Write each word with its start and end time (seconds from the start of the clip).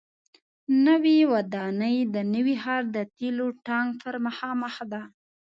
نوې 0.85 1.17
ودانۍ 1.33 1.97
د 2.13 2.15
نوي 2.33 2.55
ښار 2.63 2.83
د 2.95 2.97
تیلو 3.17 3.47
ټانک 3.65 3.89
پر 4.01 4.15
مخامخ 4.25 4.75
ده. 4.91 5.01